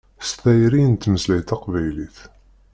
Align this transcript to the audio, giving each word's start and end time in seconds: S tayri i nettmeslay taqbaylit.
S 0.27 0.29
tayri 0.41 0.79
i 0.83 0.87
nettmeslay 0.91 1.41
taqbaylit. 1.43 2.17